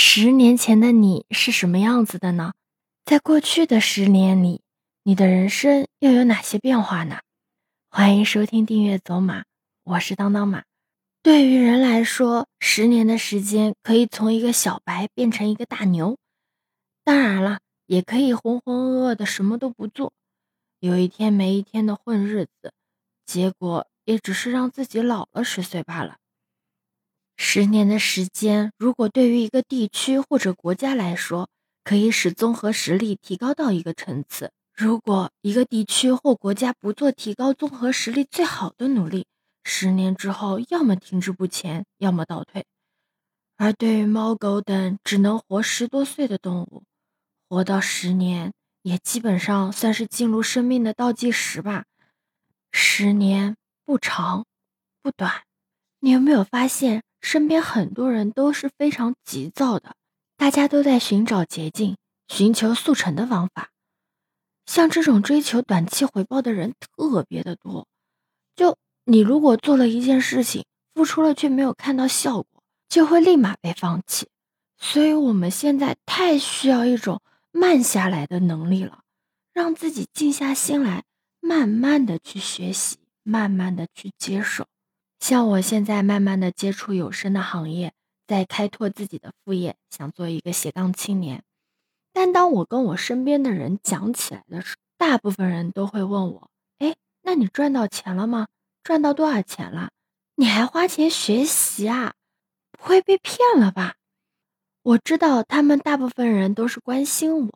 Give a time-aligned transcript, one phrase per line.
[0.00, 2.52] 十年前的你是什么样子的呢？
[3.04, 4.62] 在过去的十年里，
[5.02, 7.18] 你的人生又有哪些变化呢？
[7.90, 9.42] 欢迎收听订阅走马，
[9.82, 10.62] 我是当当马。
[11.20, 16.16] 对于人来说，十年的时间可以从一个小白变成一个大牛，
[17.02, 20.12] 当然了，也可以浑浑噩噩的什么都不做，
[20.78, 22.72] 有一天没一天的混日子，
[23.26, 26.18] 结果也只是让自己老了十岁罢了。
[27.40, 31.48] 十年的时间，如果对于一个地区或者国家来说，
[31.84, 39.26] 可以使综合实力提高到一个层次；如果一个地区或国家不做提高综合实力最好的努力，
[39.62, 42.66] 十年之后要么停滞不前，要么倒退。
[43.56, 46.82] 而对于猫狗等只能活十多岁的动物，
[47.48, 48.52] 活到十年
[48.82, 51.84] 也基本上算是进入生命的倒计时吧。
[52.72, 54.44] 十年不长，
[55.00, 55.47] 不短。
[56.00, 57.02] 你有没有发现？
[57.20, 59.96] 身边很多人都是非常急躁的，
[60.36, 61.96] 大家都在寻找捷径，
[62.28, 63.70] 寻求速成的方法。
[64.66, 67.88] 像这种追求短期回报的人特别的多。
[68.54, 74.28] 就你如果做了一件事情，付出了却没有看到效果，就会立马被放弃。
[74.78, 79.00] 所以我们现在太需要一种慢下来的能力了，
[79.52, 81.02] 让自己静下心来，
[81.40, 84.66] 慢慢的去学习，慢慢的去接受。
[85.20, 87.92] 像我现在慢慢的接触有声的行业，
[88.26, 91.42] 在开拓自己的副业，想做一个斜杠青年。
[92.12, 98.48] 但当我跟我身边的人讲起来的时候，大部分人都会问我：“哎，那你赚到钱了吗？
[98.82, 99.90] 赚到多少钱了？
[100.36, 102.14] 你还花钱学习啊？
[102.72, 103.96] 不会被骗了吧？”
[104.82, 107.50] 我知道他们大部分人都是关心我，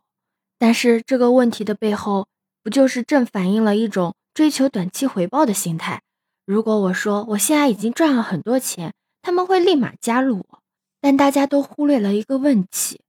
[0.59, 2.29] 但是这个问题的背后，
[2.63, 6.03] 不就是正反映了一种追求短期回报的心态？
[6.45, 10.59] 如果我说我现在已经赚了很多钱，他们会立马加入我。
[11.01, 13.01] 但大家都忽略了一个问题，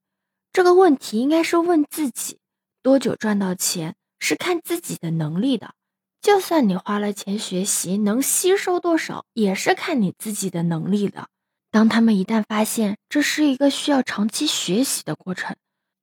[0.52, 2.40] 这个问题应该是问自己：
[2.82, 5.76] 多久赚到钱是看自己的能力的。
[6.22, 11.28] 就算你花了钱学习，能吸收多少也是看你自己的能力的。
[11.70, 15.56] 当他们一旦发现这是一个需要长期学习的过程，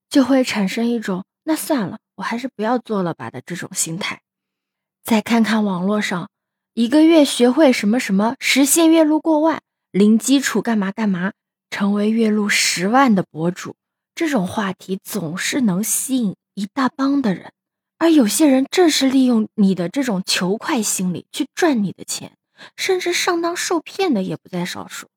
[0.09, 4.21] 就会产生一种“那算了，我还是不要做了吧”的这种心态。
[5.03, 6.29] 再看看网络上。
[6.75, 9.61] 一个月学会什么什么，实现月入过万，
[9.91, 11.33] 零基础干嘛干嘛，
[11.69, 13.75] 成为月入十万的博主，
[14.15, 17.53] 这种话题总是能吸引一大帮的人。
[17.99, 22.37] 而有些人正是利用你的这种求快心理去赚你的钱，
[22.77, 25.09] 甚至上当受骗的也不在少数。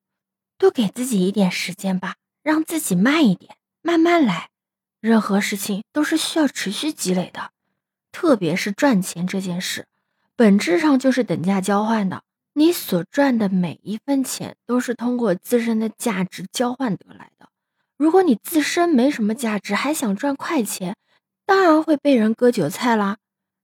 [0.58, 4.48] 多给自己一点时间吧，让自己慢一点，慢慢来。
[5.00, 7.52] 任何事情都是需要持续积累的，
[8.10, 9.86] 特别是赚钱这件事。
[10.36, 12.22] 本质上就是等价交换的，
[12.54, 17.48] 你所赚的每一分钱都是通过自身的价值交换得来的。
[17.96, 20.96] 如果你自身没什么价值，还想赚快钱，
[21.46, 23.18] 当然会被人割韭菜啦。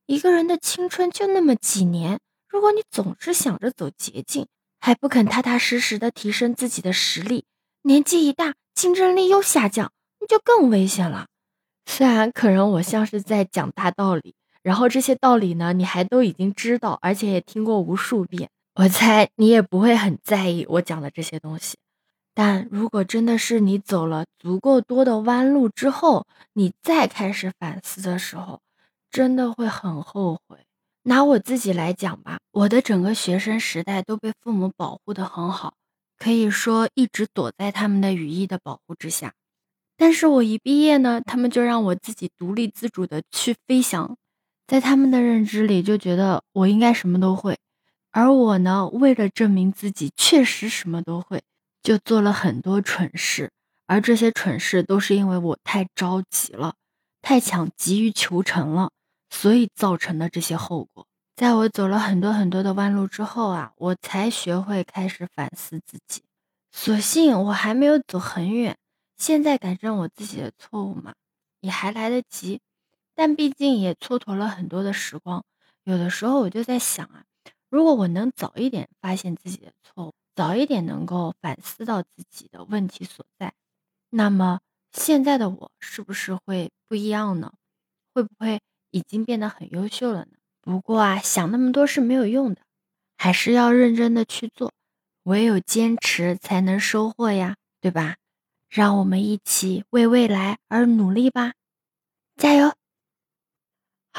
[0.07, 4.47] 一个人的青春就那么几年，如果你总是想着走捷径，
[4.79, 7.45] 还不肯踏踏实实的提升自己的实力，
[7.83, 11.27] 年纪一大，竞争力又下降，你就更危险了。
[11.87, 14.37] 虽然可能我像是在讲大道理。
[14.63, 18.51] 然后这些道理呢，你还都已经知道，而且也听过无数遍。
[18.75, 21.77] 我猜你也不会很在意我讲的这些东西。
[22.33, 28.61] 但如果真的是你走了足够多的弯路之后，你再开始反思的时候，
[29.11, 30.59] 真的会很后悔。
[31.03, 35.75] 拿我自己来讲吧，我的整个学生时代都被父母保护得很好，
[36.19, 39.33] 可以说一直躲在他们的羽翼的保护之下。
[39.97, 44.17] 但是我一毕业呢，他们就让我自己独立自主的去飞翔。
[44.71, 47.59] 在他们的认知里，就觉得我应该什么都会，
[48.13, 51.43] 而我呢，为了证明自己确实什么都会，
[51.83, 53.51] 就做了很多蠢事，
[53.89, 56.75] 而这些蠢事都是因为我太着急了，
[57.21, 58.93] 太想急于求成了，
[59.29, 61.05] 所以造成的这些后果。
[61.35, 66.23] 在我走了很多很多的弯路之后啊，我才学会开始反思自己。
[66.71, 68.77] 所幸我还没有走很远，
[69.19, 71.15] 现在改正我自己的错误嘛，
[71.61, 72.61] 也还来得及。
[73.15, 75.45] 但毕竟也蹉跎了很多的时光，
[75.85, 77.25] 有的时候我就在想啊，
[77.69, 83.53] 如果我能早一点发现自己的错误，早一点能够反思到自己的问题所在，
[84.11, 84.61] 那么
[84.93, 87.53] 现在的我是不是会不一样呢？
[88.15, 88.61] 会不会
[88.91, 90.33] 已经变得很优秀了呢？
[90.63, 92.63] 不过啊，想那么多是没有用的，
[93.17, 94.73] 还是要认真的去做，
[95.25, 98.17] 唯有坚持才能收获呀，对吧？
[98.69, 101.53] 让我们一起为未来而努力吧，
[102.37, 102.73] 加油！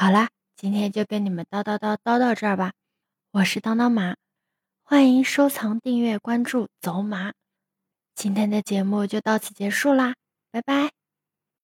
[0.02, 2.72] 好啦，今天就跟你们叨叨叨叨到这儿吧。
[3.30, 4.16] 我是当当马，
[4.82, 7.34] 欢迎收藏、订阅、关注走马。
[8.16, 10.16] 今天的节目就到此结束啦，
[10.50, 10.90] 拜拜。